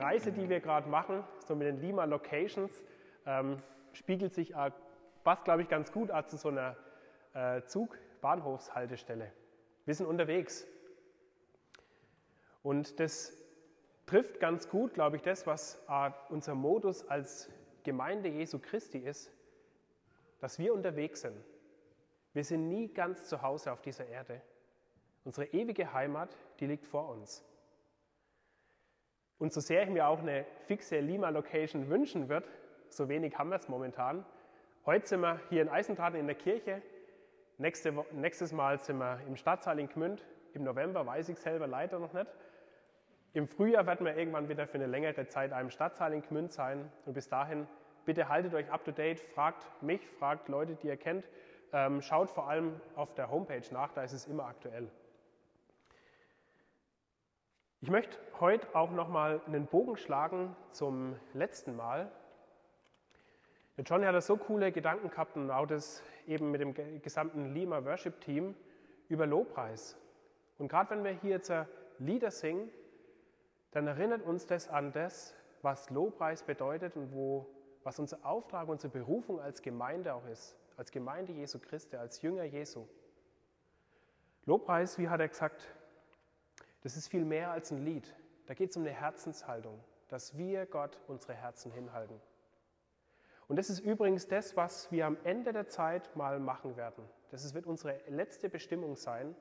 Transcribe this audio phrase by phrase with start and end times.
[0.00, 2.72] Reise, die wir gerade machen, so mit den Lima Locations,
[3.26, 3.62] ähm,
[3.92, 4.70] spiegelt sich, äh,
[5.24, 6.76] passt glaube ich ganz gut äh, zu so einer
[7.34, 9.32] äh, Zug-Bahnhofshaltestelle.
[9.84, 10.66] Wir sind unterwegs.
[12.62, 13.32] Und das
[14.06, 17.50] trifft ganz gut, glaube ich, das, was äh, unser Modus als
[17.82, 19.32] Gemeinde Jesu Christi ist,
[20.40, 21.36] dass wir unterwegs sind.
[22.32, 24.40] Wir sind nie ganz zu Hause auf dieser Erde.
[25.24, 27.44] Unsere ewige Heimat, die liegt vor uns.
[29.40, 32.46] Und so sehr ich mir auch eine fixe Lima-Location wünschen würde,
[32.90, 34.26] so wenig haben wir es momentan.
[34.84, 36.82] Heute sind wir hier in Eisentraten in der Kirche.
[37.56, 40.22] Nächste, nächstes Mal sind wir im Stadtsaal in Gmünd.
[40.52, 42.26] Im November weiß ich selber leider noch nicht.
[43.32, 46.92] Im Frühjahr werden wir irgendwann wieder für eine längere Zeit einem Stadtsaal in Gmünd sein.
[47.06, 47.66] Und bis dahin,
[48.04, 51.26] bitte haltet euch up to date, fragt mich, fragt Leute, die ihr kennt.
[51.72, 54.90] Ähm, schaut vor allem auf der Homepage nach, da ist es immer aktuell.
[57.82, 62.12] Ich möchte heute auch nochmal einen Bogen schlagen zum letzten Mal.
[63.78, 67.54] Der Johnny hat da so coole Gedanken gehabt und auch das eben mit dem gesamten
[67.54, 68.54] Lima Worship Team
[69.08, 69.96] über Lobpreis.
[70.58, 71.50] Und gerade wenn wir hier jetzt
[71.98, 72.68] Lieder singen,
[73.70, 77.48] dann erinnert uns das an das, was Lobpreis bedeutet und wo,
[77.82, 82.44] was unser Auftrag, unsere Berufung als Gemeinde auch ist, als Gemeinde Jesu Christi, als Jünger
[82.44, 82.86] Jesu.
[84.44, 85.66] Lobpreis, wie hat er gesagt,
[86.82, 88.14] das ist viel mehr als ein Lied.
[88.46, 89.78] Da geht es um eine Herzenshaltung,
[90.08, 92.20] dass wir Gott unsere Herzen hinhalten.
[93.48, 97.04] Und das ist übrigens das, was wir am Ende der Zeit mal machen werden.
[97.30, 99.34] Das wird unsere letzte Bestimmung sein,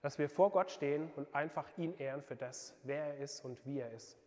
[0.00, 3.64] dass wir vor Gott stehen und einfach ihn ehren für das, wer er ist und
[3.66, 4.18] wie er ist.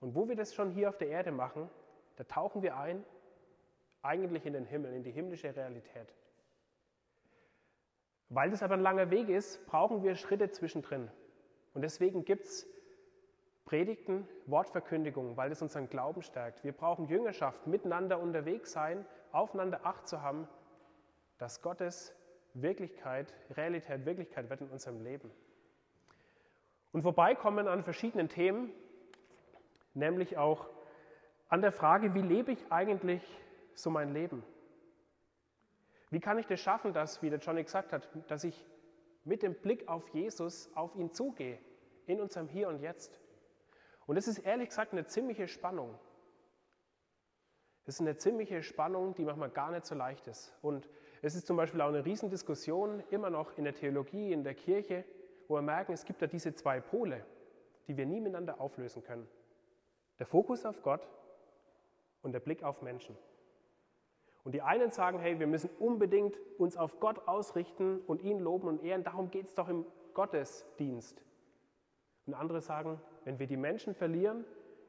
[0.00, 1.68] Und wo wir das schon hier auf der Erde machen,
[2.16, 3.04] da tauchen wir ein,
[4.02, 6.14] eigentlich in den Himmel, in die himmlische Realität.
[8.28, 11.10] Weil das aber ein langer Weg ist, brauchen wir Schritte zwischendrin.
[11.74, 12.66] Und deswegen gibt es
[13.66, 16.64] Predigten, Wortverkündigungen, weil das unseren Glauben stärkt.
[16.64, 20.48] Wir brauchen Jüngerschaft, miteinander unterwegs sein, aufeinander Acht zu haben,
[21.38, 22.14] dass Gottes
[22.54, 25.30] Wirklichkeit, Realität, Wirklichkeit wird in unserem Leben.
[26.92, 28.72] Und vorbeikommen an verschiedenen Themen,
[29.94, 30.70] nämlich auch
[31.48, 33.22] an der Frage, wie lebe ich eigentlich
[33.74, 34.42] so mein Leben?
[36.10, 38.64] Wie kann ich das schaffen, dass, wie der Johnny gesagt hat, dass ich
[39.24, 41.58] mit dem Blick auf Jesus auf ihn zugehe,
[42.06, 43.20] in unserem Hier und Jetzt?
[44.06, 45.98] Und das ist ehrlich gesagt eine ziemliche Spannung.
[47.84, 50.52] Das ist eine ziemliche Spannung, die manchmal gar nicht so leicht ist.
[50.62, 50.88] Und
[51.22, 55.04] es ist zum Beispiel auch eine Riesendiskussion immer noch in der Theologie, in der Kirche,
[55.48, 57.24] wo wir merken, es gibt da diese zwei Pole,
[57.86, 59.28] die wir nie miteinander auflösen können.
[60.18, 61.08] Der Fokus auf Gott
[62.22, 63.16] und der Blick auf Menschen.
[64.46, 68.68] Und die einen sagen, hey, wir müssen unbedingt uns auf Gott ausrichten und ihn loben
[68.68, 69.84] und ehren, darum geht es doch im
[70.14, 71.20] Gottesdienst.
[72.26, 74.44] Und andere sagen, wenn wir die Menschen verlieren,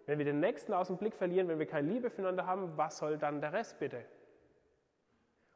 [0.05, 2.99] wenn wir den Nächsten aus dem Blick verlieren, wenn wir keine Liebe füreinander haben, was
[2.99, 4.05] soll dann der Rest bitte?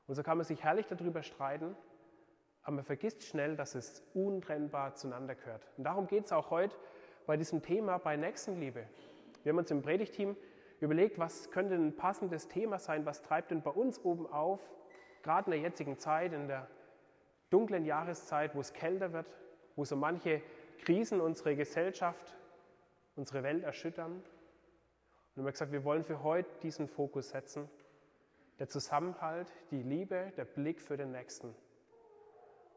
[0.08, 1.76] Und so kann man sich herrlich darüber streiten,
[2.64, 5.68] aber man vergisst schnell, dass es untrennbar zueinander gehört.
[5.78, 6.76] Und darum geht es auch heute
[7.28, 8.88] bei diesem Thema bei Nächstenliebe.
[9.44, 10.36] Wir haben uns im Predigteam
[10.86, 14.60] überlegt, was könnte ein passendes Thema sein, was treibt denn bei uns oben auf,
[15.22, 16.68] gerade in der jetzigen Zeit, in der
[17.50, 19.28] dunklen Jahreszeit, wo es kälter wird,
[19.76, 20.42] wo so manche
[20.80, 22.36] Krisen unsere Gesellschaft,
[23.16, 24.14] unsere Welt erschüttern.
[24.14, 24.24] Und
[25.36, 27.70] wir haben gesagt, wir wollen für heute diesen Fokus setzen.
[28.60, 31.56] Der Zusammenhalt, die Liebe, der Blick für den Nächsten.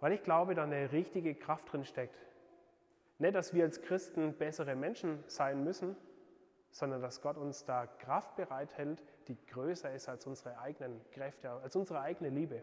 [0.00, 2.18] Weil ich glaube, da eine richtige Kraft drin steckt.
[3.18, 5.96] Nicht, dass wir als Christen bessere Menschen sein müssen,
[6.74, 11.76] sondern dass Gott uns da Kraft bereithält, die größer ist als unsere eigenen Kräfte, als
[11.76, 12.62] unsere eigene Liebe.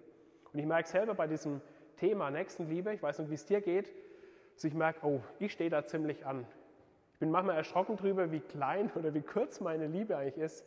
[0.51, 1.61] Und ich merke selber bei diesem
[1.95, 3.93] Thema Nächstenliebe, ich weiß nicht, wie es dir geht,
[4.53, 6.45] dass ich merke, oh, ich stehe da ziemlich an.
[7.13, 10.65] Ich bin manchmal erschrocken darüber, wie klein oder wie kurz meine Liebe eigentlich ist.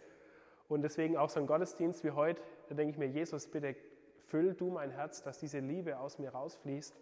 [0.68, 2.40] Und deswegen auch so ein Gottesdienst wie heute,
[2.70, 3.76] da denke ich mir, Jesus, bitte
[4.28, 6.96] füll du mein Herz, dass diese Liebe aus mir rausfließt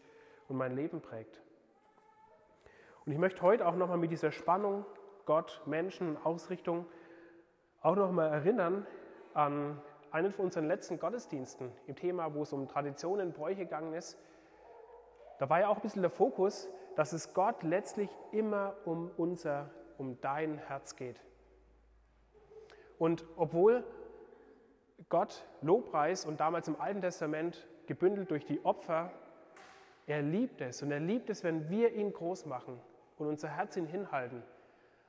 [0.48, 1.40] und mein Leben prägt.
[3.06, 4.84] Und ich möchte heute auch nochmal mit dieser Spannung
[5.26, 6.86] Gott, Menschen, Ausrichtung
[7.80, 8.86] auch noch mal erinnern
[9.34, 9.80] an
[10.10, 14.18] einen von unseren letzten Gottesdiensten im Thema, wo es um Traditionen, Bräuche gegangen ist.
[15.38, 19.70] Da war ja auch ein bisschen der Fokus, dass es Gott letztlich immer um unser,
[19.98, 21.20] um dein Herz geht.
[22.98, 23.84] Und obwohl
[25.08, 29.10] Gott Lobpreis und damals im Alten Testament gebündelt durch die Opfer,
[30.06, 32.78] er liebt es und er liebt es, wenn wir ihn groß machen
[33.18, 34.42] und unser Herz ihn hinhalten.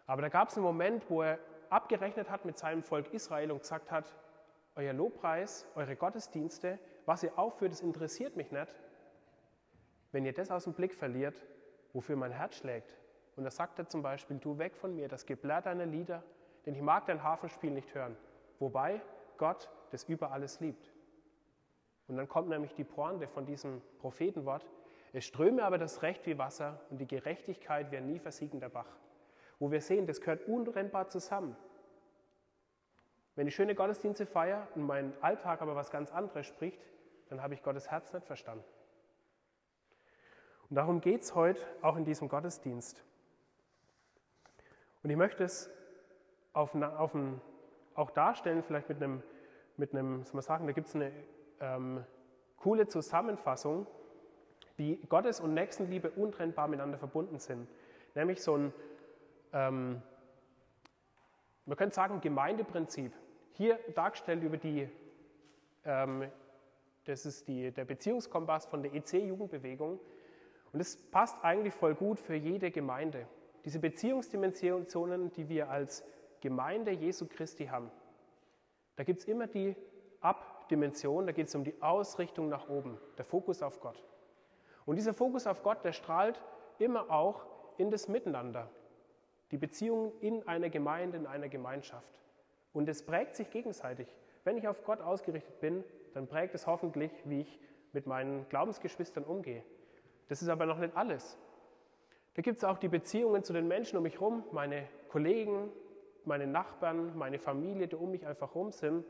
[0.06, 1.40] Aber da gab es einen Moment, wo er
[1.70, 4.14] abgerechnet hat mit seinem Volk Israel und gesagt hat,
[4.76, 8.76] euer Lobpreis, eure Gottesdienste, was ihr aufführt, das interessiert mich nicht.
[10.12, 11.42] Wenn ihr das aus dem Blick verliert,
[11.94, 12.98] wofür mein Herz schlägt,
[13.36, 16.24] Und da sagt er zum Beispiel, du weg von mir, das Geblär deiner Lieder,
[16.66, 18.16] denn ich mag dein Hafenspiel nicht hören.
[18.60, 19.02] Wobei
[19.38, 20.94] Gott das über alles liebt.
[22.08, 24.66] Und dann kommt nämlich die Pointe von diesem Prophetenwort,
[25.14, 28.88] es ströme aber das Recht wie Wasser und die Gerechtigkeit wie ein nie versiegender Bach.
[29.64, 31.56] Wo wir sehen, das gehört untrennbar zusammen.
[33.36, 36.86] Wenn ich schöne Gottesdienste feiere und mein Alltag aber was ganz anderes spricht,
[37.30, 38.66] dann habe ich Gottes Herz nicht verstanden.
[40.70, 43.06] Und darum geht es heute auch in diesem Gottesdienst.
[45.02, 45.70] Und ich möchte es
[46.52, 47.40] auf, auf ein,
[47.96, 49.24] auch darstellen, vielleicht mit einem,
[49.78, 51.10] mit einem soll man sagen, da gibt es eine
[51.62, 52.04] ähm,
[52.58, 53.88] coole Zusammenfassung,
[54.76, 57.70] wie Gottes und Nächstenliebe untrennbar miteinander verbunden sind.
[58.14, 58.74] Nämlich so ein,
[59.54, 60.02] ähm,
[61.66, 63.14] man könnte sagen, Gemeindeprinzip.
[63.54, 64.90] Hier dargestellt über die,
[65.86, 66.30] ähm,
[67.06, 70.00] das ist die, der Beziehungskompass von der EC-Jugendbewegung.
[70.72, 73.28] Und das passt eigentlich voll gut für jede Gemeinde.
[73.64, 76.04] Diese Beziehungsdimensionen, die wir als
[76.42, 77.92] Gemeinde Jesu Christi haben,
[78.96, 79.76] da gibt es immer die
[80.20, 84.04] Abdimension, da geht es um die Ausrichtung nach oben, der Fokus auf Gott.
[84.86, 86.42] Und dieser Fokus auf Gott, der strahlt
[86.80, 87.46] immer auch
[87.78, 88.70] in das Miteinander,
[89.54, 92.12] die Beziehung in einer Gemeinde, in einer Gemeinschaft.
[92.74, 94.08] Und es prägt sich gegenseitig.
[94.44, 95.84] Wenn ich auf Gott ausgerichtet bin,
[96.16, 97.60] dann prägt es hoffentlich, wie ich
[97.92, 99.64] mit meinen Glaubensgeschwistern umgehe.
[100.28, 101.38] Das ist aber noch nicht alles.
[102.34, 105.72] Da gibt es auch die Beziehungen zu den Menschen um mich herum, meine Kollegen,
[106.26, 109.06] meine Nachbarn, meine Familie, die um mich einfach herum sind.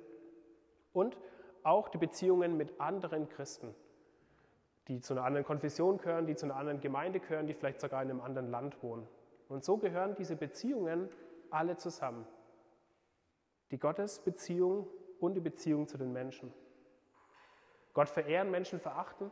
[0.91, 1.17] Und
[1.63, 3.73] auch die Beziehungen mit anderen Christen,
[4.89, 8.03] die zu einer anderen Konfession gehören, die zu einer anderen Gemeinde gehören, die vielleicht sogar
[8.03, 9.07] in einem anderen Land wohnen.
[9.47, 11.09] Und so gehören diese Beziehungen
[11.49, 12.25] alle zusammen.
[13.71, 14.87] Die Gottesbeziehung
[15.19, 16.53] und die Beziehung zu den Menschen.
[17.93, 19.31] Gott verehren, Menschen verachten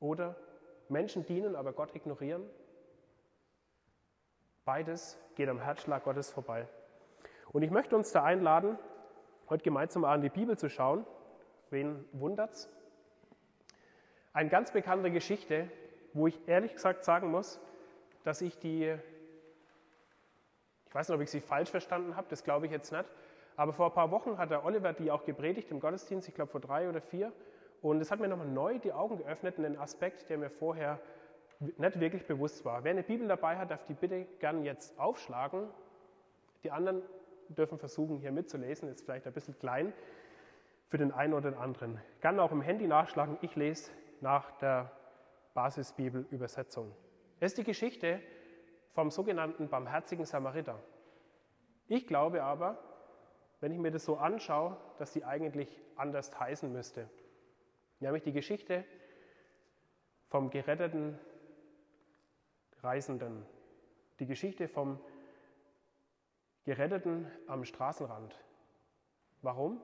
[0.00, 0.36] oder
[0.88, 2.48] Menschen dienen, aber Gott ignorieren.
[4.64, 6.68] Beides geht am Herzschlag Gottes vorbei.
[7.52, 8.78] Und ich möchte uns da einladen,
[9.48, 11.06] heute gemeinsam an die Bibel zu schauen.
[11.70, 12.68] Wen wundert's?
[14.32, 15.70] Eine ganz bekannte Geschichte,
[16.12, 17.60] wo ich ehrlich gesagt sagen muss,
[18.28, 18.94] dass ich die,
[20.86, 23.06] ich weiß nicht, ob ich sie falsch verstanden habe, das glaube ich jetzt nicht,
[23.56, 26.50] aber vor ein paar Wochen hat der Oliver die auch gepredigt im Gottesdienst, ich glaube
[26.50, 27.32] vor drei oder vier,
[27.80, 31.00] und es hat mir nochmal neu die Augen geöffnet in einen Aspekt, der mir vorher
[31.58, 32.84] nicht wirklich bewusst war.
[32.84, 35.70] Wer eine Bibel dabei hat, darf die bitte gern jetzt aufschlagen.
[36.64, 37.00] Die anderen
[37.48, 39.94] dürfen versuchen, hier mitzulesen, ist vielleicht ein bisschen klein
[40.90, 41.98] für den einen oder den anderen.
[42.20, 43.38] Gern auch im Handy nachschlagen.
[43.40, 43.90] Ich lese
[44.20, 44.90] nach der
[45.54, 46.92] Basisbibel-Übersetzung.
[47.40, 48.20] Es ist die Geschichte
[48.94, 50.82] vom sogenannten barmherzigen Samariter.
[51.86, 52.78] Ich glaube aber,
[53.60, 57.08] wenn ich mir das so anschaue, dass die eigentlich anders heißen müsste.
[58.00, 58.84] Nämlich die Geschichte
[60.28, 61.18] vom geretteten
[62.82, 63.46] Reisenden.
[64.20, 65.00] Die Geschichte vom
[66.64, 68.38] Geretteten am Straßenrand.
[69.42, 69.80] Warum?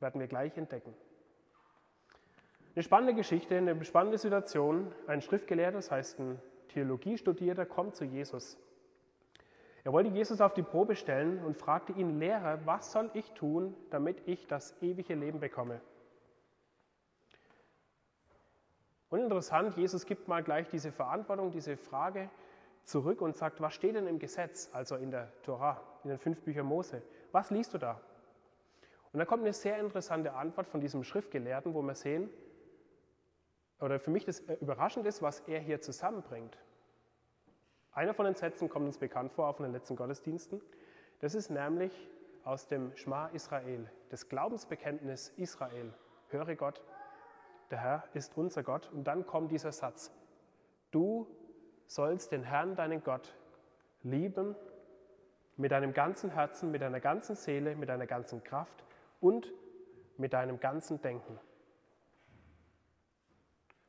[0.00, 0.94] Werden wir gleich entdecken.
[2.76, 4.92] Eine spannende Geschichte, eine spannende Situation.
[5.06, 6.38] Ein Schriftgelehrter, das heißt ein
[6.68, 8.58] Theologiestudierter, kommt zu Jesus.
[9.82, 13.74] Er wollte Jesus auf die Probe stellen und fragte ihn, Lehrer, was soll ich tun,
[13.88, 15.80] damit ich das ewige Leben bekomme?
[19.08, 22.28] Und interessant, Jesus gibt mal gleich diese Verantwortung, diese Frage
[22.84, 26.42] zurück und sagt, was steht denn im Gesetz, also in der Tora, in den fünf
[26.42, 27.00] Büchern Mose?
[27.32, 28.02] Was liest du da?
[29.14, 32.28] Und da kommt eine sehr interessante Antwort von diesem Schriftgelehrten, wo wir sehen,
[33.80, 36.58] oder für mich das äh, überraschend ist, was er hier zusammenbringt.
[37.92, 40.60] Einer von den Sätzen kommt uns bekannt vor, von den letzten Gottesdiensten.
[41.20, 42.10] Das ist nämlich
[42.44, 45.92] aus dem Schma Israel, das Glaubensbekenntnis Israel.
[46.28, 46.82] Höre Gott,
[47.70, 48.90] der Herr ist unser Gott.
[48.92, 50.12] Und dann kommt dieser Satz,
[50.90, 51.26] du
[51.86, 53.34] sollst den Herrn, deinen Gott,
[54.02, 54.54] lieben
[55.56, 58.84] mit deinem ganzen Herzen, mit deiner ganzen Seele, mit deiner ganzen Kraft
[59.20, 59.52] und
[60.18, 61.38] mit deinem ganzen Denken.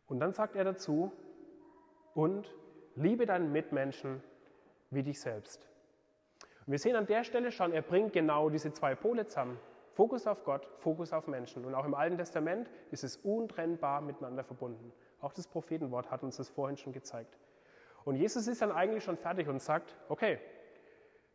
[0.07, 1.11] Und dann sagt er dazu,
[2.13, 2.51] und
[2.95, 4.23] liebe deinen Mitmenschen
[4.89, 5.67] wie dich selbst.
[6.65, 9.59] Und wir sehen an der Stelle schon, er bringt genau diese zwei Pole zusammen.
[9.93, 11.65] Fokus auf Gott, Fokus auf Menschen.
[11.65, 14.91] Und auch im Alten Testament ist es untrennbar miteinander verbunden.
[15.21, 17.37] Auch das Prophetenwort hat uns das vorhin schon gezeigt.
[18.03, 20.39] Und Jesus ist dann eigentlich schon fertig und sagt, okay,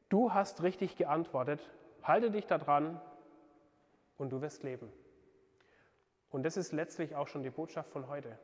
[0.08, 1.70] du hast richtig geantwortet,
[2.02, 3.00] halte dich da dran
[4.16, 4.92] und du wirst leben.
[6.30, 8.38] Und das ist letztlich auch schon die Botschaft von heute.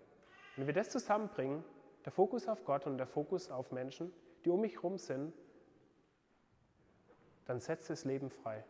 [0.58, 1.64] Wenn wir das zusammenbringen,
[2.04, 4.12] der Fokus auf Gott und der Fokus auf Menschen,
[4.44, 5.32] die um mich herum sind,
[7.46, 8.64] dann setzt das Leben frei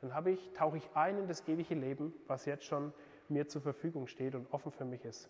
[0.00, 2.92] dann ich, tauche ich ein in das ewige Leben, was jetzt schon
[3.28, 5.28] mir zur Verfügung steht und offen für mich ist.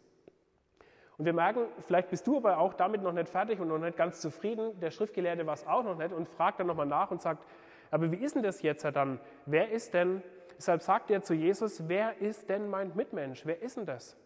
[1.16, 3.96] Und wir merken, vielleicht bist du aber auch damit noch nicht fertig und noch nicht
[3.96, 4.78] ganz zufrieden.
[4.80, 7.44] Der Schriftgelehrte war es auch noch nicht und fragt dann nochmal nach und sagt,
[7.90, 9.18] aber wie ist denn das jetzt dann?
[9.46, 10.22] Wer ist denn,
[10.56, 13.44] deshalb sagt er zu Jesus, wer ist denn mein Mitmensch?
[13.46, 14.16] Wer ist denn das?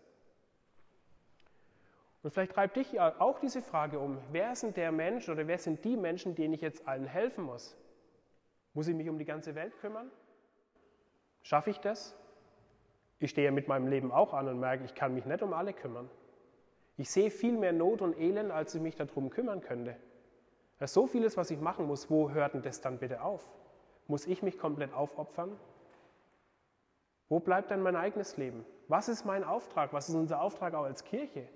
[2.23, 5.85] Und vielleicht treibt dich auch diese Frage um, wer denn der Mensch oder wer sind
[5.85, 7.77] die Menschen, denen ich jetzt allen helfen muss?
[8.75, 10.11] Muss ich mich um die ganze Welt kümmern?
[11.43, 12.17] Schaffe ich das?
[13.19, 15.73] Ich stehe mit meinem Leben auch an und merke, ich kann mich nicht um alle
[15.73, 16.09] kümmern.
[16.97, 19.97] Ich sehe viel mehr Not und Elend, als ich mich darum kümmern könnte.
[20.79, 22.11] Da ist so vieles, was ich machen muss.
[22.11, 23.49] Wo hört denn das dann bitte auf?
[24.07, 25.59] Muss ich mich komplett aufopfern?
[27.29, 28.65] Wo bleibt dann mein eigenes Leben?
[28.89, 29.93] Was ist mein Auftrag?
[29.93, 31.49] Was ist unser Auftrag auch als Kirche?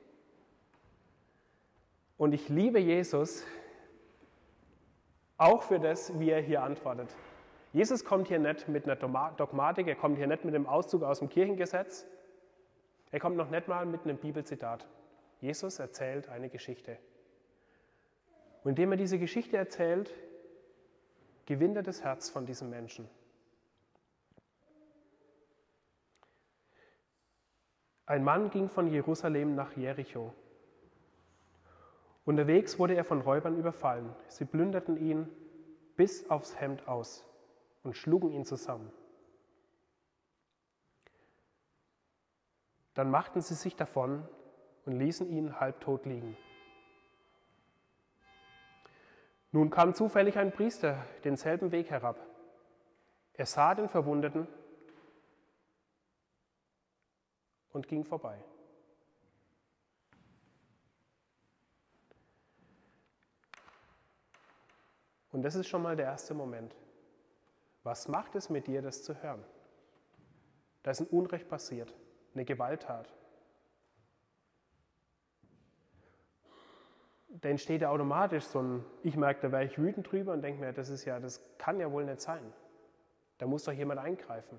[2.16, 3.44] Und ich liebe Jesus
[5.36, 7.14] auch für das, wie er hier antwortet.
[7.72, 11.18] Jesus kommt hier nicht mit einer Dogmatik, er kommt hier nicht mit einem Auszug aus
[11.18, 12.06] dem Kirchengesetz,
[13.10, 14.86] er kommt noch nicht mal mit einem Bibelzitat.
[15.40, 16.98] Jesus erzählt eine Geschichte.
[18.64, 20.12] Und indem er diese Geschichte erzählt,
[21.44, 23.08] gewinnt er das Herz von diesem Menschen.
[28.06, 30.32] Ein Mann ging von Jerusalem nach Jericho.
[32.26, 34.12] Unterwegs wurde er von Räubern überfallen.
[34.26, 35.28] Sie plünderten ihn
[35.94, 37.24] bis aufs Hemd aus
[37.84, 38.92] und schlugen ihn zusammen.
[42.94, 44.28] Dann machten sie sich davon
[44.86, 46.36] und ließen ihn halbtot liegen.
[49.52, 52.18] Nun kam zufällig ein Priester denselben Weg herab.
[53.34, 54.48] Er sah den Verwundeten
[57.70, 58.42] und ging vorbei.
[65.36, 66.74] Und das ist schon mal der erste Moment.
[67.82, 69.44] Was macht es mit dir, das zu hören?
[70.82, 71.94] Da ist ein Unrecht passiert,
[72.32, 73.12] eine Gewalttat.
[77.28, 80.58] Da entsteht ja automatisch so ein, ich merke, da wäre ich wütend drüber und denke
[80.58, 82.50] mir, das ist ja, das kann ja wohl nicht sein.
[83.36, 84.58] Da muss doch jemand eingreifen.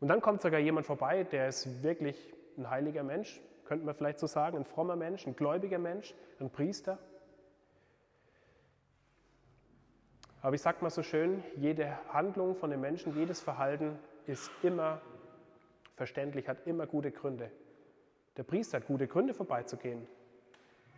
[0.00, 4.18] Und dann kommt sogar jemand vorbei, der ist wirklich ein heiliger Mensch, könnte man vielleicht
[4.18, 6.98] so sagen, ein frommer Mensch, ein gläubiger Mensch, ein Priester.
[10.40, 15.00] Aber ich sage mal so schön, jede Handlung von den Menschen, jedes Verhalten ist immer
[15.96, 17.50] verständlich, hat immer gute Gründe.
[18.36, 20.06] Der Priester hat gute Gründe, vorbeizugehen.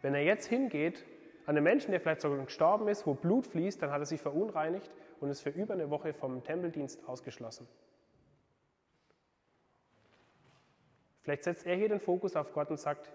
[0.03, 1.05] Wenn er jetzt hingeht
[1.47, 4.21] an einen Menschen, der vielleicht sogar gestorben ist, wo Blut fließt, dann hat er sich
[4.21, 7.67] verunreinigt und ist für über eine Woche vom Tempeldienst ausgeschlossen.
[11.23, 13.11] Vielleicht setzt er hier den Fokus auf Gott und sagt,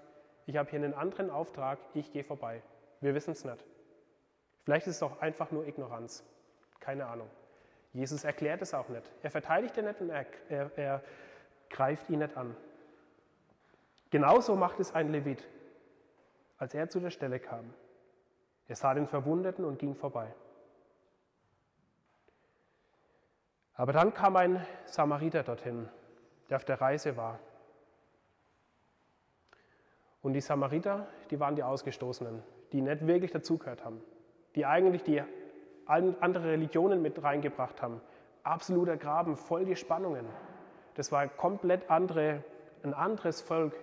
[0.48, 2.62] ich habe hier einen anderen Auftrag, ich gehe vorbei.
[3.02, 3.64] Wir wissen es nicht.
[4.66, 6.24] Vielleicht ist es auch einfach nur Ignoranz.
[6.80, 7.30] Keine Ahnung.
[7.94, 9.10] Jesus erklärt es auch nicht.
[9.22, 11.04] Er verteidigt ihn nicht und er, er, er
[11.70, 12.58] greift ihn nicht an.
[14.10, 15.48] Genauso macht es ein Levit,
[16.58, 17.74] als er zu der Stelle kam.
[18.68, 20.34] Er sah den Verwundeten und ging vorbei.
[23.76, 25.88] Aber dann kam ein Samariter dorthin,
[26.50, 27.40] der auf der Reise war.
[30.24, 32.42] Und die Samariter, die waren die Ausgestoßenen,
[32.72, 34.02] die nicht wirklich dazugehört haben
[34.56, 35.22] die eigentlich die
[35.86, 38.02] andere Religionen mit reingebracht haben.
[38.44, 40.26] Absoluter Graben, voll die Spannungen.
[40.96, 42.44] Das war komplett andere,
[42.84, 43.74] ein anderes Volk.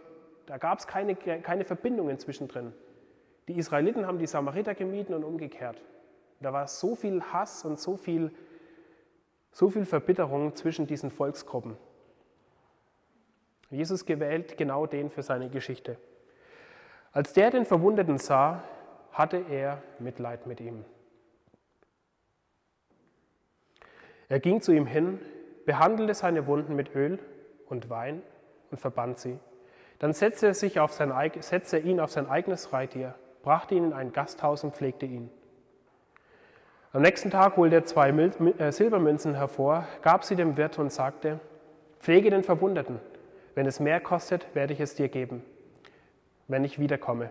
[0.46, 2.72] Da gab es keine, keine Verbindungen zwischendrin.
[3.48, 5.80] Die Israeliten haben die Samariter gemieden und umgekehrt.
[6.40, 8.32] Da war so viel Hass und so viel,
[9.50, 11.76] so viel Verbitterung zwischen diesen Volksgruppen.
[13.70, 15.96] Jesus gewählt genau den für seine Geschichte.
[17.12, 18.62] Als der den Verwundeten sah,
[19.12, 20.84] hatte er Mitleid mit ihm.
[24.28, 25.20] Er ging zu ihm hin,
[25.66, 27.18] behandelte seine Wunden mit Öl
[27.66, 28.22] und Wein
[28.70, 29.38] und verband sie.
[29.98, 33.92] Dann setzte er, sich auf sein, setzte ihn auf sein eigenes Reittier, brachte ihn in
[33.92, 35.30] ein Gasthaus und pflegte ihn.
[36.92, 41.40] Am nächsten Tag holte er zwei äh, Silbermünzen hervor, gab sie dem Wirt und sagte,
[42.00, 42.98] Pflege den Verwundeten,
[43.54, 45.44] wenn es mehr kostet, werde ich es dir geben,
[46.48, 47.30] wenn ich wiederkomme.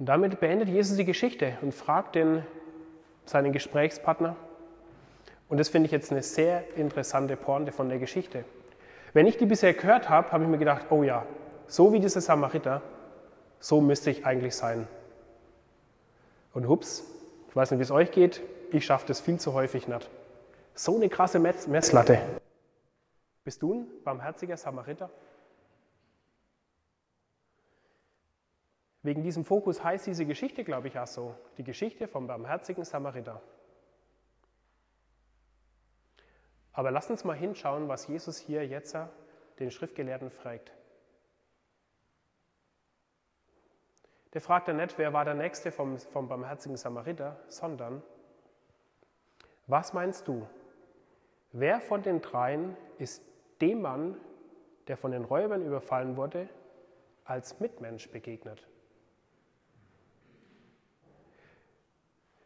[0.00, 2.42] Und damit beendet Jesus die Geschichte und fragt den,
[3.26, 4.34] seinen Gesprächspartner.
[5.50, 8.46] Und das finde ich jetzt eine sehr interessante Pointe von der Geschichte.
[9.12, 11.26] Wenn ich die bisher gehört habe, habe ich mir gedacht, oh ja,
[11.66, 12.80] so wie dieser Samariter,
[13.58, 14.88] so müsste ich eigentlich sein.
[16.54, 17.04] Und hups,
[17.50, 18.40] ich weiß nicht, wie es euch geht,
[18.72, 20.08] ich schaffe das viel zu häufig nicht.
[20.74, 22.22] So eine krasse Messlatte.
[23.44, 25.10] Bist du ein barmherziger Samariter?
[29.02, 33.40] Wegen diesem Fokus heißt diese Geschichte, glaube ich, auch so, die Geschichte vom barmherzigen Samariter.
[36.72, 38.96] Aber lass uns mal hinschauen, was Jesus hier jetzt
[39.58, 40.72] den Schriftgelehrten fragt.
[44.32, 48.02] Der fragt dann nicht, wer war der Nächste vom, vom barmherzigen Samariter, sondern,
[49.66, 50.46] was meinst du?
[51.52, 53.24] Wer von den dreien ist
[53.60, 54.16] dem Mann,
[54.86, 56.48] der von den Räubern überfallen wurde,
[57.24, 58.66] als Mitmensch begegnet?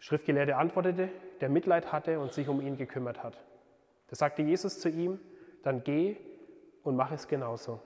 [0.04, 1.08] Schriftgelehrte antwortete,
[1.40, 3.42] der Mitleid hatte und sich um ihn gekümmert hat.
[4.08, 5.18] Da sagte Jesus zu ihm,
[5.62, 6.18] dann geh
[6.82, 7.80] und mach es genauso.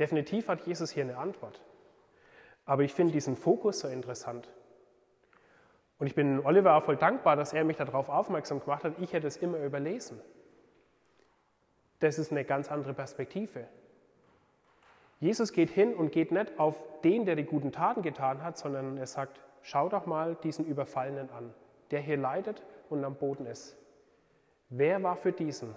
[0.00, 1.60] Definitiv hat Jesus hier eine Antwort.
[2.64, 4.48] Aber ich finde diesen Fokus so interessant.
[6.00, 8.98] Und ich bin Oliver auch voll dankbar, dass er mich darauf aufmerksam gemacht hat.
[8.98, 10.20] Ich hätte es immer überlesen.
[12.00, 13.68] Das ist eine ganz andere Perspektive.
[15.20, 18.96] Jesus geht hin und geht nicht auf den, der die guten Taten getan hat, sondern
[18.96, 21.52] er sagt, schau doch mal diesen Überfallenen an,
[21.90, 23.76] der hier leidet und am Boden ist.
[24.68, 25.74] Wer war für diesen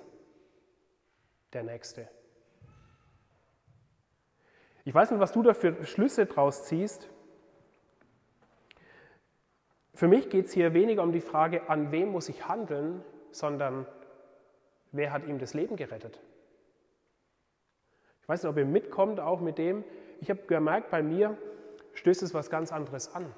[1.53, 2.08] der Nächste?
[4.86, 7.10] Ich weiß nicht, was du da für Schlüsse draus ziehst.
[9.96, 13.88] Für mich geht es hier weniger um die Frage, an wem muss ich handeln, sondern
[14.91, 16.22] wer hat ihm das Leben gerettet?
[18.22, 19.84] Ich weiß nicht, ob ihr mitkommt auch mit dem.
[20.22, 21.36] Ich habe gemerkt, bei mir
[21.96, 23.34] stößt es was ganz anderes an.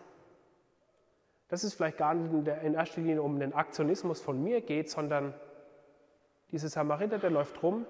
[1.52, 5.34] Dass es vielleicht gar nicht in erster Linie um den Aktionismus von mir geht, sondern
[6.52, 7.86] dieser Samariter, der läuft rum,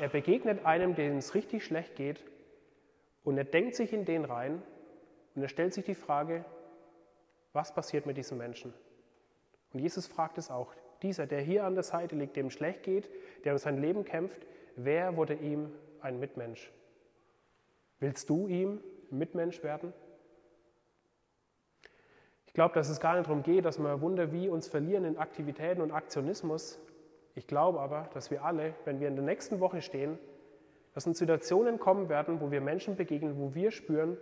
[0.00, 2.24] er begegnet einem, dem es richtig schlecht geht
[3.22, 4.62] und er denkt sich in den rein
[5.34, 6.46] und er stellt sich die Frage,
[7.52, 8.72] was passiert mit diesem Menschen?
[9.74, 10.72] Und Jesus fragt es auch.
[11.02, 13.10] Dieser, der hier an der Seite liegt, dem schlecht geht,
[13.44, 16.72] der um sein Leben kämpft, wer wurde ihm ein Mitmensch?
[18.00, 19.92] Willst du ihm Mitmensch werden?
[22.52, 25.16] Ich glaube, dass es gar nicht darum geht, dass wir Wunder wie uns verlieren in
[25.16, 26.78] Aktivitäten und Aktionismus.
[27.34, 30.18] Ich glaube aber, dass wir alle, wenn wir in der nächsten Woche stehen,
[30.92, 34.18] dass uns Situationen kommen werden, wo wir Menschen begegnen, wo wir spüren,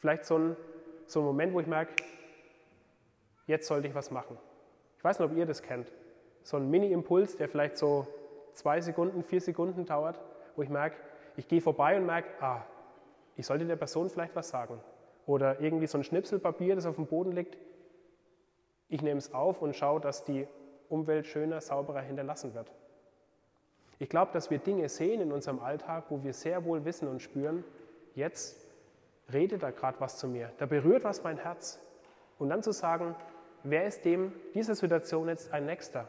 [0.00, 0.56] vielleicht so ein,
[1.06, 2.02] so ein Moment, wo ich merke,
[3.46, 4.36] jetzt sollte ich was machen.
[4.98, 5.92] Ich weiß nicht, ob ihr das kennt.
[6.42, 8.08] So ein Mini-Impuls, der vielleicht so
[8.52, 10.20] zwei Sekunden, vier Sekunden dauert,
[10.56, 10.96] wo ich merke,
[11.36, 12.62] ich gehe vorbei und merke, ah,
[13.36, 14.80] ich sollte der Person vielleicht was sagen.
[15.26, 17.58] Oder irgendwie so ein Schnipselpapier, das auf dem Boden liegt.
[18.88, 20.46] Ich nehme es auf und schaue, dass die
[20.88, 22.70] Umwelt schöner, sauberer hinterlassen wird.
[23.98, 27.20] Ich glaube, dass wir Dinge sehen in unserem Alltag, wo wir sehr wohl wissen und
[27.20, 27.64] spüren,
[28.14, 28.56] jetzt
[29.32, 31.80] redet da gerade was zu mir, da berührt was mein Herz.
[32.38, 33.16] Und dann zu sagen,
[33.64, 36.08] wer ist dem dieser Situation jetzt ein Nächster?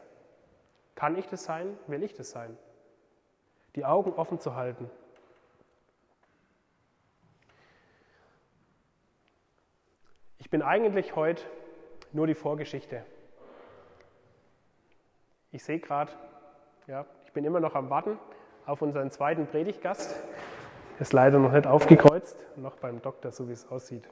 [0.94, 1.78] Kann ich das sein?
[1.86, 2.56] Will ich das sein?
[3.74, 4.90] Die Augen offen zu halten.
[10.48, 11.44] Ich bin eigentlich heute
[12.14, 13.04] nur die Vorgeschichte.
[15.52, 16.10] Ich sehe gerade,
[16.86, 18.18] ja, ich bin immer noch am Warten
[18.64, 20.16] auf unseren zweiten Predigtgast.
[21.00, 24.08] Ist leider noch nicht aufgekreuzt, noch beim Doktor, so wie es aussieht.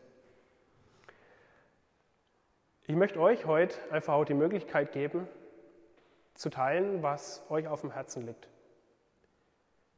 [2.87, 5.27] Ich möchte euch heute einfach auch die Möglichkeit geben,
[6.35, 8.47] zu teilen, was euch auf dem Herzen liegt.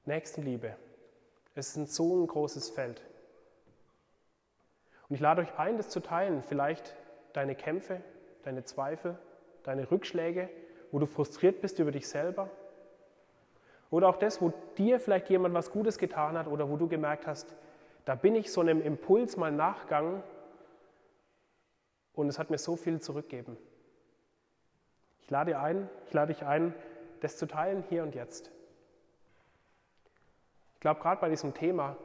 [0.05, 0.77] Nächstenliebe.
[1.57, 3.03] Es ist so ein großes Feld.
[5.09, 6.43] Und ich lade euch ein, das zu teilen.
[6.43, 6.95] Vielleicht
[7.33, 8.01] deine Kämpfe,
[8.43, 9.19] deine Zweifel,
[9.63, 10.49] deine Rückschläge,
[10.93, 12.51] wo du frustriert bist über dich selber,
[13.91, 17.27] oder auch das, wo dir vielleicht jemand was Gutes getan hat oder wo du gemerkt
[17.27, 17.57] hast,
[18.05, 20.23] da bin ich so einem Impuls mal nachgegangen
[22.15, 23.57] und es hat mir so viel zurückgegeben.
[25.23, 26.75] Ich lade, ein, ich lade dich ein,
[27.21, 28.51] das zu teilen hier und jetzt.
[30.75, 31.97] Ich glaube, gerade bei diesem Thema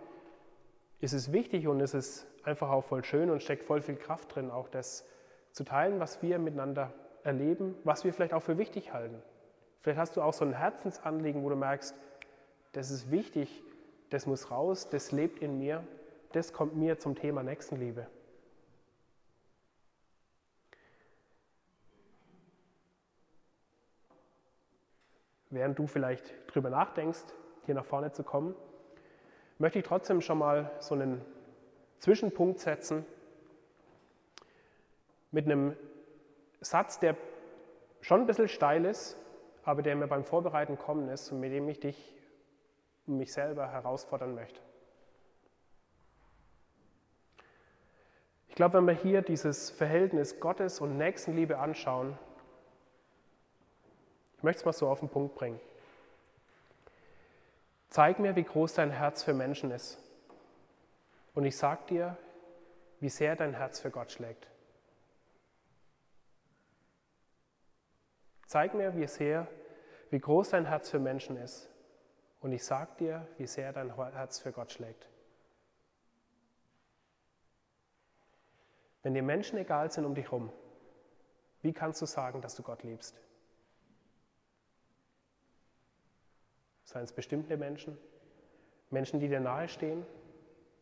[0.99, 4.35] ist es wichtig und es ist einfach auch voll schön und steckt voll viel Kraft
[4.35, 5.05] drin, auch das
[5.51, 9.21] zu teilen, was wir miteinander erleben, was wir vielleicht auch für wichtig halten.
[9.81, 11.95] Vielleicht hast du auch so ein Herzensanliegen, wo du merkst,
[12.73, 13.63] das ist wichtig,
[14.09, 15.83] das muss raus, das lebt in mir,
[16.31, 18.07] das kommt mir zum Thema Nächstenliebe.
[25.49, 27.25] Während du vielleicht drüber nachdenkst,
[27.65, 28.55] hier nach vorne zu kommen,
[29.59, 31.21] möchte ich trotzdem schon mal so einen
[32.03, 33.05] Zwischenpunkt setzen
[35.31, 35.77] mit einem
[36.59, 37.15] Satz, der
[38.01, 39.15] schon ein bisschen steil ist,
[39.63, 42.13] aber der mir beim Vorbereiten kommen ist und mit dem ich dich
[43.07, 44.59] und mich selber herausfordern möchte.
[48.49, 52.19] Ich glaube, wenn wir hier dieses Verhältnis Gottes und Nächstenliebe anschauen,
[54.35, 55.61] ich möchte es mal so auf den Punkt bringen.
[57.87, 60.02] Zeig mir, wie groß dein Herz für Menschen ist.
[61.33, 62.17] Und ich sage dir,
[62.99, 64.47] wie sehr dein Herz für Gott schlägt.
[68.45, 69.47] Zeig mir, wie sehr,
[70.11, 71.69] wie groß dein Herz für Menschen ist.
[72.39, 75.09] Und ich sag dir, wie sehr dein Herz für Gott schlägt.
[79.01, 80.51] Wenn dir Menschen egal sind um dich herum,
[81.61, 83.19] wie kannst du sagen, dass du Gott liebst?
[86.83, 87.97] Seien es bestimmte Menschen,
[88.91, 90.05] Menschen, die dir nahestehen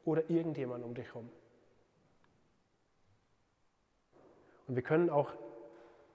[0.05, 1.29] oder irgendjemand um dich herum.
[4.67, 5.33] Und wir können auch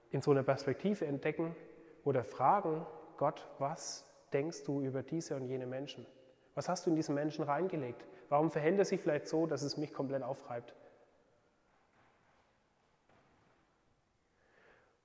[0.09, 1.55] in so einer Perspektive entdecken
[2.03, 2.85] oder fragen,
[3.17, 6.05] Gott, was denkst du über diese und jene Menschen?
[6.55, 8.03] Was hast du in diesen Menschen reingelegt?
[8.29, 10.73] Warum verhält er sich vielleicht so, dass es mich komplett aufreibt?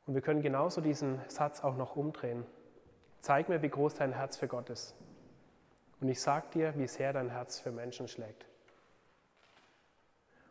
[0.07, 2.45] Und wir können genauso diesen Satz auch noch umdrehen.
[3.21, 4.97] Zeig mir, wie groß dein Herz für Gott ist.
[6.01, 8.47] Und ich sage dir, wie sehr dein Herz für Menschen schlägt.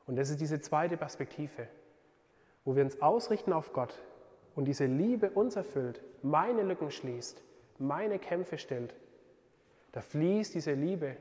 [0.07, 1.67] Und das ist diese zweite Perspektive,
[2.65, 3.97] wo wir uns ausrichten auf Gott
[4.55, 7.41] und diese Liebe uns erfüllt, meine Lücken schließt,
[7.79, 8.93] meine Kämpfe stillt.
[9.91, 11.17] Da fließt diese Liebe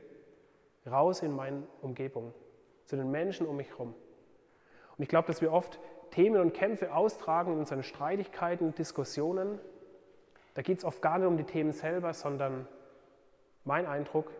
[0.89, 2.33] raus in meine Umgebung,
[2.85, 3.93] zu den Menschen um mich herum.
[4.97, 5.79] Und ich glaube, dass wir oft
[6.11, 9.59] Themen und Kämpfe austragen in unseren Streitigkeiten, Diskussionen.
[10.53, 12.67] Da geht es oft gar nicht um die Themen selber, sondern
[13.63, 14.31] mein Eindruck,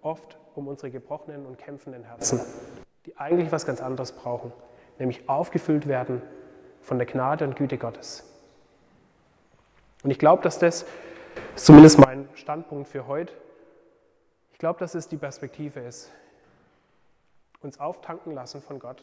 [0.00, 2.40] oft um unsere gebrochenen und kämpfenden Herzen,
[3.08, 4.52] die eigentlich was ganz anderes brauchen,
[4.98, 6.20] nämlich aufgefüllt werden
[6.82, 8.22] von der Gnade und Güte Gottes.
[10.02, 10.84] Und ich glaube, dass das
[11.54, 13.32] zumindest mein Standpunkt für heute.
[14.52, 16.12] Ich glaube, dass es die Perspektive ist.
[17.62, 19.02] Uns auftanken lassen von Gott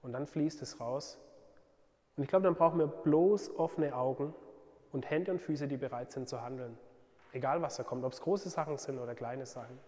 [0.00, 1.18] und dann fließt es raus.
[2.16, 4.34] Und ich glaube, dann brauchen wir bloß offene Augen
[4.90, 6.78] und Hände und Füße, die bereit sind zu handeln.
[7.32, 9.78] Egal was da kommt, ob es große Sachen sind oder kleine Sachen.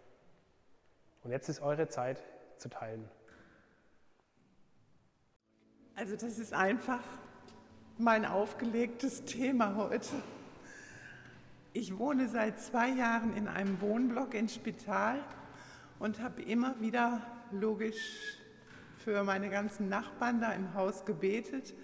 [1.23, 2.23] Und jetzt ist eure Zeit
[2.59, 3.09] zu teilen.
[5.97, 7.03] Also das ist einfach
[7.99, 10.11] mein aufgelegtes Thema heute.
[11.73, 15.19] Ich wohne seit zwei Jahren in einem Wohnblock in Spital
[15.99, 17.21] und habe immer wieder
[17.53, 18.39] logisch
[18.99, 21.75] für meine ganzen Nachbarn da im Haus gebetet.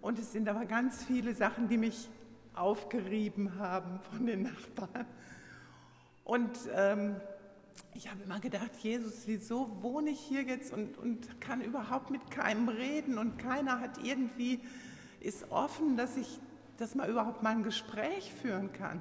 [0.00, 2.08] Und es sind aber ganz viele Sachen, die mich
[2.54, 5.06] aufgerieben haben von den Nachbarn.
[6.24, 7.16] Und ähm,
[7.94, 12.30] ich habe immer gedacht, Jesus, wieso wohne ich hier jetzt und, und kann überhaupt mit
[12.30, 14.60] keinem reden und keiner hat irgendwie,
[15.20, 16.40] ist offen, dass ich,
[16.78, 19.00] dass man überhaupt mal ein Gespräch führen kann.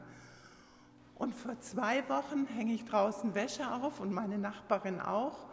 [1.15, 5.47] Und vor zwei Wochen hänge ich draußen Wäsche auf und meine Nachbarin auch.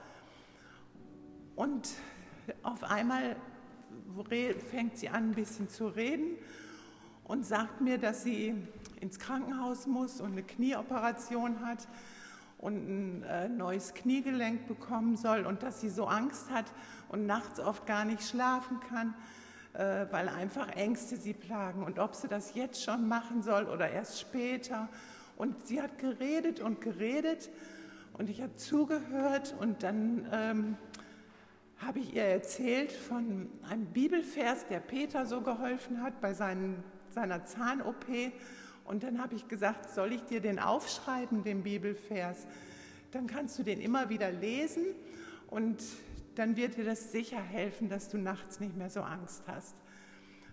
[1.57, 1.89] Und
[2.63, 3.37] auf einmal
[4.71, 6.37] fängt sie an, ein bisschen zu reden
[7.25, 8.55] und sagt mir, dass sie
[9.01, 11.87] ins Krankenhaus muss und eine Knieoperation hat
[12.59, 16.67] und ein äh, neues Kniegelenk bekommen soll und dass sie so Angst hat
[17.09, 19.15] und nachts oft gar nicht schlafen kann,
[19.75, 23.91] äh, weil einfach Ängste sie plagen und ob sie das jetzt schon machen soll oder
[23.91, 24.89] erst später.
[25.37, 27.51] Und sie hat geredet und geredet
[28.15, 30.77] und ich habe zugehört und dann ähm,
[31.77, 37.45] habe ich ihr erzählt von einem Bibelvers, der Peter so geholfen hat bei seinen seiner
[37.45, 38.07] Zahn-OP.
[38.89, 42.47] Und dann habe ich gesagt, soll ich dir den aufschreiben, den Bibelvers?
[43.13, 44.87] Dann kannst du den immer wieder lesen
[45.49, 45.83] und
[46.37, 49.75] dann wird dir das sicher helfen, dass du nachts nicht mehr so Angst hast.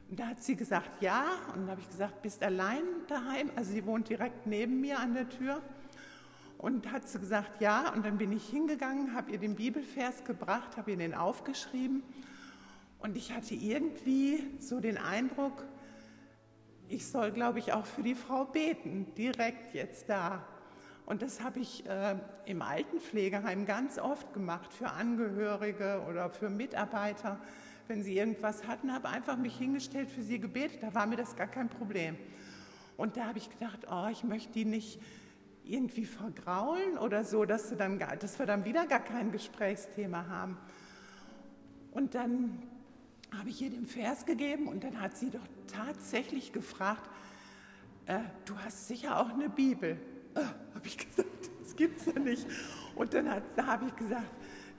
[0.10, 1.24] Und da hat sie gesagt, ja.
[1.54, 3.52] Und dann habe ich gesagt, bist allein daheim?
[3.56, 5.62] Also sie wohnt direkt neben mir an der Tür.
[6.58, 7.94] Und hat sie gesagt, ja.
[7.94, 12.04] Und dann bin ich hingegangen, habe ihr den Bibelvers gebracht, habe ihr den aufgeschrieben.
[13.00, 15.64] Und ich hatte irgendwie so den Eindruck,
[16.90, 20.46] ich soll, glaube ich, auch für die Frau beten, direkt jetzt da.
[21.06, 27.40] Und das habe ich äh, im Altenpflegeheim ganz oft gemacht, für Angehörige oder für Mitarbeiter.
[27.88, 30.82] Wenn sie irgendwas hatten, habe einfach mich hingestellt, für sie gebetet.
[30.82, 32.18] Da war mir das gar kein Problem.
[32.98, 35.00] Und da habe ich gedacht, oh, ich möchte die nicht
[35.64, 40.58] irgendwie vergraulen oder so, dass, dann, dass wir dann wieder gar kein Gesprächsthema haben.
[41.92, 42.64] Und dann
[43.38, 47.10] habe ich ihr den Vers gegeben und dann hat sie doch tatsächlich gefragt,
[48.06, 49.98] äh, du hast sicher auch eine Bibel.
[50.36, 50.42] Äh,
[50.74, 52.46] habe ich gesagt, das gibt es ja nicht.
[52.96, 54.30] Und dann hat, da habe ich gesagt,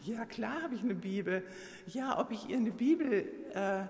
[0.03, 1.43] ja klar habe ich eine Bibel.
[1.89, 3.85] Ja, ob ich ihr eine Bibel äh,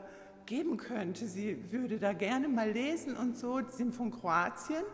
[0.46, 1.26] geben könnte.
[1.26, 3.60] Sie würde da gerne mal lesen und so.
[3.70, 4.84] Sie sind von Kroatien.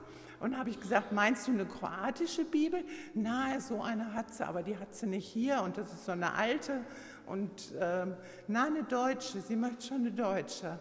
[0.40, 2.84] Und habe ich gesagt, meinst du eine kroatische Bibel?
[3.14, 6.10] Na, so eine hat sie, aber die hat sie nicht hier und das ist so
[6.10, 6.84] eine alte.
[7.26, 8.14] Und ähm,
[8.48, 10.78] na, eine Deutsche, sie möchte schon eine Deutsche.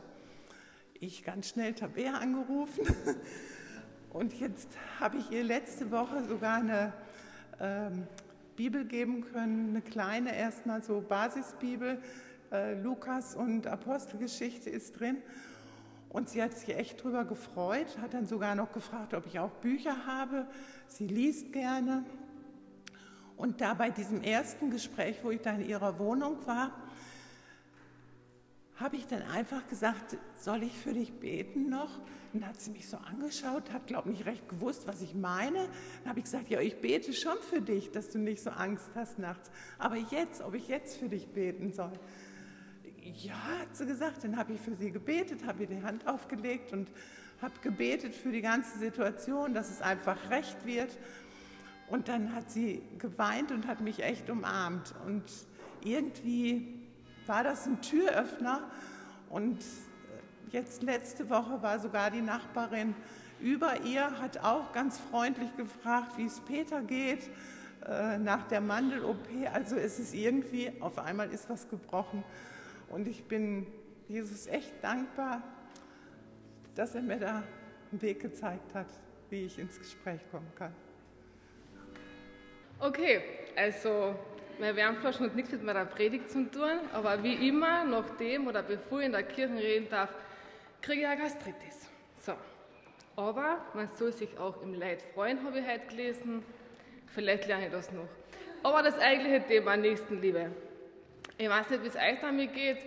[1.00, 2.84] Ich ganz schnell Tabea angerufen
[4.12, 6.94] und jetzt habe ich ihr letzte Woche sogar eine
[7.60, 8.08] ähm,
[8.56, 12.00] Bibel geben können, eine kleine erstmal so Basisbibel.
[12.52, 15.18] Äh, Lukas und Apostelgeschichte ist drin.
[16.10, 19.52] Und sie hat sich echt drüber gefreut, hat dann sogar noch gefragt, ob ich auch
[19.52, 20.46] Bücher habe.
[20.88, 22.04] Sie liest gerne.
[23.42, 26.70] Und da bei diesem ersten Gespräch, wo ich da in ihrer Wohnung war,
[28.76, 31.90] habe ich dann einfach gesagt, soll ich für dich beten noch?
[32.34, 35.58] Dann hat sie mich so angeschaut, hat, glaube ich, nicht recht gewusst, was ich meine.
[36.04, 38.92] Dann habe ich gesagt, ja, ich bete schon für dich, dass du nicht so Angst
[38.94, 39.50] hast nachts.
[39.80, 41.94] Aber jetzt, ob ich jetzt für dich beten soll.
[43.02, 44.24] Ja, hat sie gesagt.
[44.24, 46.92] Dann habe ich für sie gebetet, habe ihr die Hand aufgelegt und
[47.42, 50.96] habe gebetet für die ganze Situation, dass es einfach recht wird.
[51.92, 54.94] Und dann hat sie geweint und hat mich echt umarmt.
[55.06, 55.26] Und
[55.84, 56.74] irgendwie
[57.28, 58.62] war das ein Türöffner.
[59.30, 59.62] Und
[60.52, 62.96] jetzt letzte Woche war sogar die Nachbarin
[63.42, 67.30] über ihr, hat auch ganz freundlich gefragt, wie es Peter geht
[67.86, 69.28] äh, nach der Mandel-OP.
[69.54, 72.24] Also es ist irgendwie, auf einmal ist was gebrochen.
[72.88, 73.68] Und ich bin
[74.08, 75.42] Jesus echt dankbar,
[76.74, 77.44] dass er mir da
[77.92, 78.88] einen Weg gezeigt hat,
[79.30, 80.74] wie ich ins Gespräch kommen kann.
[82.84, 83.22] Okay,
[83.56, 84.16] also
[84.60, 89.02] mein Wärmflasch hat nichts mit meiner Predigt zu tun, aber wie immer, nachdem oder bevor
[89.02, 90.10] ich in der Kirche reden darf,
[90.82, 91.88] kriege ich eine Gastritis.
[92.18, 92.34] So.
[93.16, 96.44] Aber man soll sich auch im Leid freuen, habe ich heute gelesen.
[97.14, 98.08] Vielleicht lerne ich das noch.
[98.64, 100.50] Aber das eigentliche Thema Nächstenliebe.
[101.38, 102.80] Ich weiß nicht, wie es euch damit geht.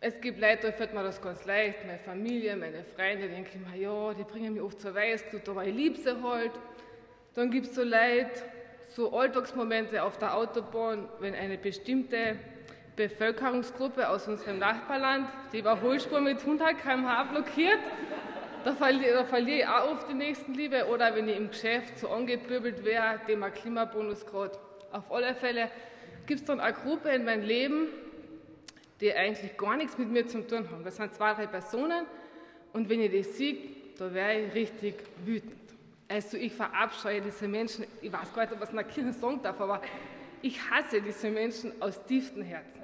[0.00, 1.84] Es gibt Leute, da fällt mir das ganz leicht.
[1.84, 5.66] Meine Familie, meine Freunde, denke ich mir, ja, die bringen mich oft zur Weißglut, aber
[5.66, 6.52] ich liebe sie halt.
[7.34, 8.42] Dann gibt es so Leute,
[8.94, 12.36] so Alltagsmomente auf der Autobahn, wenn eine bestimmte
[12.96, 17.78] Bevölkerungsgruppe aus unserem Nachbarland die Überholspur mit 100 km/h blockiert,
[18.64, 20.86] da verliere, da verliere ich auch oft die Nächstenliebe.
[20.86, 24.58] Oder wenn ich im Geschäft so angebürbelt wäre, dem Klimabonus gerade.
[24.92, 25.70] Auf alle Fälle
[26.26, 27.88] gibt es dann eine Gruppe in meinem Leben,
[29.00, 30.84] die eigentlich gar nichts mit mir zu tun haben.
[30.84, 32.04] Das sind zwei, drei Personen
[32.72, 33.56] und wenn ich die sehe,
[33.98, 35.59] da wäre ich richtig wütend.
[36.10, 39.40] Also ich verabscheue diese Menschen, ich weiß gar nicht, was man in der Kirche sagen
[39.44, 39.80] darf, aber
[40.42, 42.82] ich hasse diese Menschen aus tiefstem Herzen.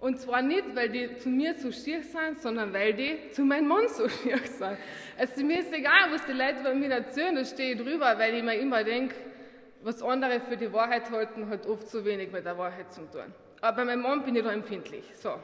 [0.00, 3.68] Und zwar nicht, weil die zu mir so schier sind, sondern weil die zu meinem
[3.68, 4.76] Mann so schier sind.
[5.16, 8.34] Also mir ist egal, was die Leute über mich erzählen, da stehe ich drüber, weil
[8.34, 9.14] ich mir immer denke,
[9.84, 13.32] was andere für die Wahrheit halten, hat oft zu wenig mit der Wahrheit zu tun.
[13.60, 15.04] Aber bei meinem Mann bin ich da empfindlich.
[15.14, 15.34] So.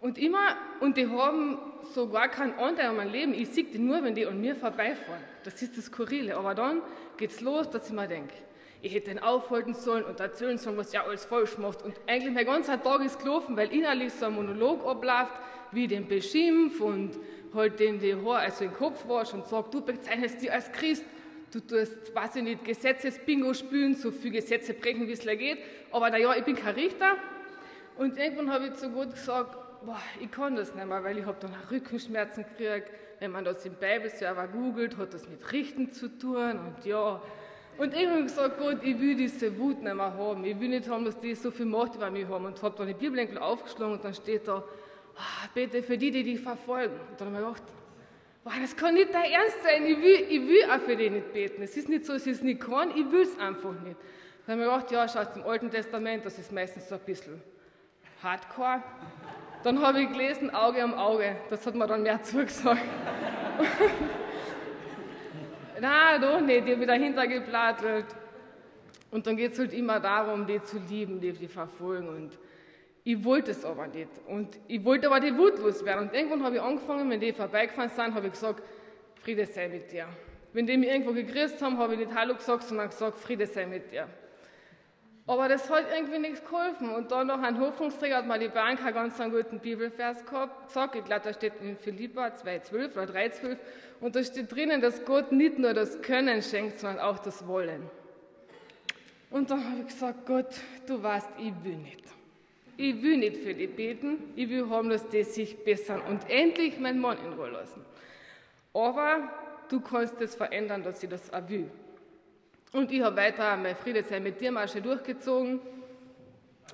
[0.00, 1.58] Und immer, und die haben
[1.94, 3.34] so gar keinen Anteil an meinem Leben.
[3.34, 5.22] Ich sehe die nur, wenn die an mir vorbeifahren.
[5.44, 6.36] Das ist das Skurrile.
[6.36, 6.82] Aber dann
[7.16, 8.34] geht es los, dass ich mir denke,
[8.82, 11.82] ich hätte ihn aufhalten sollen und erzählen sollen, was er alles falsch macht.
[11.82, 15.32] Und eigentlich mein ganzer Tag ist gelaufen, weil innerlich so ein Monolog abläuft,
[15.72, 17.18] wie ich den beschimpf und
[17.54, 21.04] halt den die Haar, also den Kopf wasch und sage, du bezeichnest dich als Christ,
[21.52, 25.58] du tust, weiß ich nicht, Gesetzesbingo spielen, so viele Gesetze brechen, wie es geht.
[25.90, 27.16] Aber na ja, ich bin kein Richter.
[27.96, 29.56] Und irgendwann habe ich zu Gott gesagt,
[29.86, 32.90] boah, ich kann das nicht mehr, weil ich habe dann Rückenschmerzen gekriegt.
[33.20, 37.22] Wenn man das im Bibelserver googelt, hat das mit Richten zu tun und ja.
[37.78, 40.44] Und ich habe gesagt, Gott, ich will diese Wut nicht mehr haben.
[40.44, 42.46] Ich will nicht haben, dass die so viel Macht über mich haben.
[42.46, 44.64] Und habe dann die Bibel aufgeschlagen und dann steht da,
[45.14, 46.98] oh, bete für die, die dich verfolgen.
[47.10, 47.62] Und dann habe ich gedacht,
[48.44, 49.84] boah, das kann nicht dein Ernst sein.
[49.86, 51.62] Ich will, ich will auch für die nicht beten.
[51.62, 53.96] Es ist nicht so, dass ich es nicht kann, ich will es einfach nicht.
[54.46, 57.42] Dann habe ich gedacht, ja, schau dem Alten Testament, das ist meistens so ein bisschen
[58.22, 58.82] hardcore.
[59.66, 61.34] Dann habe ich gelesen, Auge um Auge.
[61.50, 62.80] Das hat mir dann mehr zugesagt.
[65.80, 68.04] Na, doch nicht, die habe ich dahinter geplattelt.
[69.10, 72.06] Und dann geht es halt immer darum, die zu lieben, die, die verfolgen.
[72.06, 72.38] Und
[73.02, 74.08] ich wollte es aber nicht.
[74.28, 76.10] Und ich wollte aber die Wut loswerden.
[76.10, 78.62] Und irgendwann habe ich angefangen, wenn die vorbeigefahren sind, habe ich gesagt,
[79.16, 80.06] Friede sei mit dir.
[80.52, 83.66] Wenn die mich irgendwo gegrüßt haben, habe ich nicht Hallo gesagt, sondern gesagt, Friede sei
[83.66, 84.06] mit dir.
[85.28, 86.90] Aber das hat irgendwie nichts geholfen.
[86.90, 90.94] Und dann noch ein Hoffnungsträger hat mal die Bank einen ganz guten Bibelvers gehabt, gesagt.
[90.94, 93.56] Ich glaube, da steht in Philippa 2,12 oder 3,12.
[94.00, 97.90] Und da steht drinnen, dass Gott nicht nur das Können schenkt, sondern auch das Wollen.
[99.30, 100.54] Und dann habe ich gesagt, Gott,
[100.86, 102.04] du weißt, ich will nicht.
[102.76, 104.32] Ich will nicht für die beten.
[104.36, 107.84] Ich will haben, dass die sich bessern und endlich meinen Mann in Ruhe lassen.
[108.72, 109.28] Aber
[109.68, 111.68] du kannst es verändern, dass ich das auch will.
[112.72, 115.60] Und ich habe weiter mein Friede sei mit dir Marsche durchgezogen.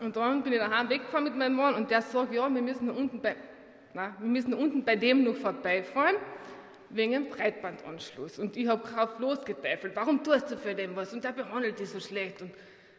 [0.01, 2.91] Und dann bin ich daheim weggefahren mit meinem Mann und der sagt, ja, wir müssen
[2.91, 3.37] unten bei,
[3.95, 6.17] na, wir müssen unten bei dem noch vorbeifahren,
[6.91, 8.39] wegen dem Breitbandanschluss.
[8.39, 11.13] Und ich habe drauf losgeteifelt, warum tust du für den was?
[11.13, 12.43] Und der behandelt dich so schlecht.
[12.43, 12.53] Und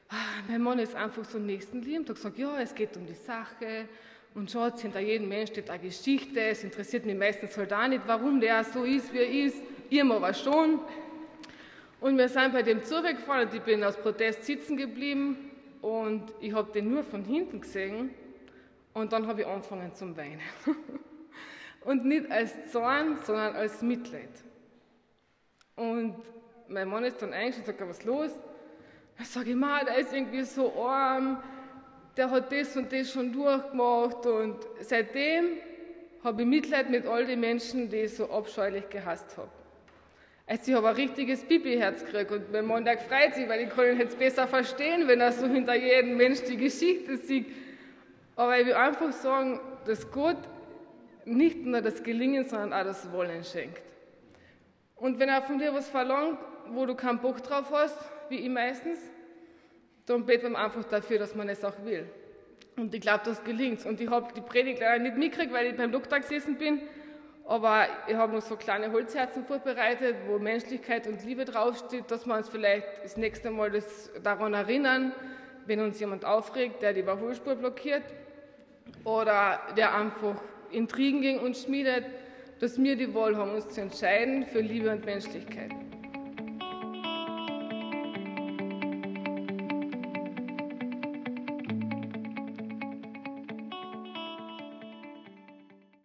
[0.09, 3.13] ah, mein Mann ist einfach so nächstenlieb und hat gesagt, ja, es geht um die
[3.13, 3.87] Sache.
[4.35, 6.39] Und schaut, hinter jedem Mensch steht eine Geschichte.
[6.39, 9.57] Es interessiert mich meistens halt auch nicht, warum der so ist, wie er ist.
[9.89, 10.79] Ihr aber schon.
[12.03, 16.51] Und wir sind bei dem zurückgefahren und ich bin aus Protest sitzen geblieben und ich
[16.51, 18.09] habe den nur von hinten gesehen
[18.93, 20.41] und dann habe ich angefangen zum Weinen.
[21.85, 24.31] und nicht als Zorn, sondern als Mitleid.
[25.77, 26.17] Und
[26.67, 28.31] mein Mann ist dann eingeschrieben und sagt, was ist los?
[29.21, 31.41] Ich sage, Ma, der ist irgendwie so arm,
[32.17, 35.45] der hat das und das schon durchgemacht und seitdem
[36.21, 39.62] habe ich Mitleid mit all den Menschen, die ich so abscheulich gehasst habe.
[40.45, 43.85] Also ich habe ein richtiges Bibi-Herz gekriegt und mein der freut sich, weil ich kann
[43.85, 47.47] ihn jetzt besser verstehen, wenn er so hinter jedem Mensch die Geschichte sieht.
[48.35, 50.37] Aber ich will einfach sagen, dass Gott
[51.25, 53.81] nicht nur das Gelingen, sondern auch das Wollen schenkt.
[54.95, 57.97] Und wenn er von dir was verlangt, wo du keinen Bock drauf hast,
[58.29, 58.99] wie ich meistens,
[60.05, 62.05] dann beten wir einfach dafür, dass man es auch will.
[62.75, 63.85] Und ich glaube, das gelingt.
[63.85, 66.81] Und ich habe die Predigt leider nicht mitgekriegt, weil ich beim Doktor gesessen bin.
[67.45, 72.35] Aber ich habe noch so kleine Holzherzen vorbereitet, wo Menschlichkeit und Liebe draufsteht, dass wir
[72.37, 75.11] uns vielleicht das nächste Mal das daran erinnern,
[75.65, 78.03] wenn uns jemand aufregt, der die Überholspur blockiert
[79.03, 80.35] oder der einfach
[80.71, 82.05] Intrigen gegen uns schmiedet,
[82.59, 85.71] dass wir die Wahl haben, uns zu entscheiden für Liebe und Menschlichkeit.